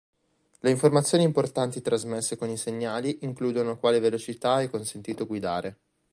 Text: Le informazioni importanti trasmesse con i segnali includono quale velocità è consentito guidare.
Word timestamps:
Le 0.61 0.71
informazioni 0.71 1.23
importanti 1.23 1.83
trasmesse 1.83 2.35
con 2.35 2.49
i 2.49 2.57
segnali 2.57 3.19
includono 3.21 3.77
quale 3.77 3.99
velocità 3.99 4.59
è 4.59 4.67
consentito 4.67 5.27
guidare. 5.27 5.77